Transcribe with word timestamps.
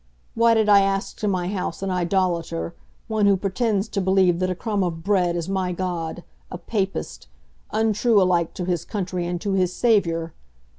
Why 0.33 0.55
did 0.55 0.67
I 0.67 0.81
ask 0.81 1.15
to 1.17 1.27
my 1.27 1.47
house 1.49 1.83
an 1.83 1.91
idolater, 1.91 2.73
one 3.07 3.27
who 3.27 3.37
pretends 3.37 3.87
to 3.89 4.01
believe 4.01 4.39
that 4.39 4.49
a 4.49 4.55
crumb 4.55 4.83
of 4.83 5.03
bread 5.03 5.35
is 5.35 5.47
my 5.47 5.73
God, 5.73 6.23
a 6.49 6.57
Papist, 6.57 7.27
untrue 7.69 8.19
alike 8.19 8.55
to 8.55 8.65
his 8.65 8.83
country 8.83 9.27
and 9.27 9.39
to 9.41 9.51
his 9.53 9.71
Saviour? 9.75 10.33